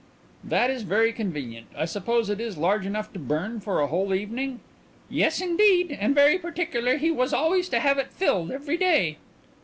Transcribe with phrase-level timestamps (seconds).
[0.43, 1.67] "That is very convenient.
[1.77, 4.59] I suppose it is large enough to burn for a whole evening?"
[5.11, 5.91] "Yes, indeed.
[5.99, 9.19] And very particular he was always to have it filled every day."